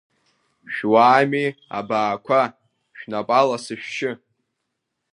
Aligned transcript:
Шәуаами, 0.73 1.45
абаақәа, 1.77 2.41
шәнапала 2.97 3.57
сышәшьы! 3.63 4.11